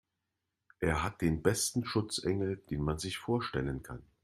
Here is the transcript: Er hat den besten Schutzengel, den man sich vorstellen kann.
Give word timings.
Er 0.79 1.03
hat 1.03 1.21
den 1.21 1.43
besten 1.43 1.85
Schutzengel, 1.85 2.57
den 2.71 2.81
man 2.81 2.97
sich 2.97 3.19
vorstellen 3.19 3.83
kann. 3.83 4.01